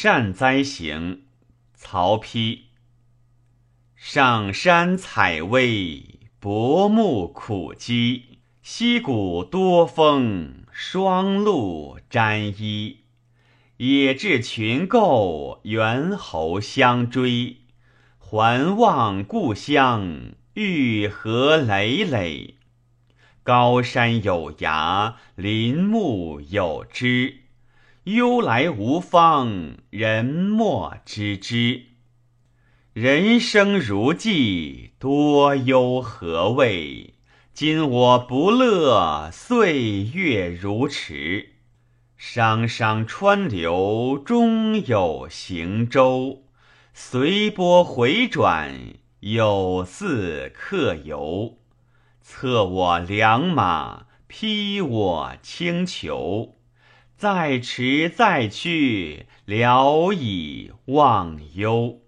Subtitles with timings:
[0.00, 1.22] 善哉行，
[1.74, 2.60] 曹丕。
[3.96, 8.38] 上山采薇，薄暮苦饥。
[8.62, 12.98] 溪谷多风，霜露沾衣。
[13.78, 17.56] 野雉群构，猿猴相追。
[18.20, 22.58] 还望故乡，玉河累累。
[23.42, 27.47] 高山有崖，林木有枝。
[28.14, 31.82] 悠来无方，人莫知之。
[32.94, 37.12] 人生如寄，多忧何为？
[37.52, 41.56] 今我不乐，岁月如迟。
[42.16, 46.44] 商商川流，终有行舟。
[46.94, 48.74] 随波回转，
[49.20, 51.58] 有似客游。
[52.22, 56.54] 策我良马，披我轻裘。
[57.18, 62.07] 再迟再去，聊以忘忧。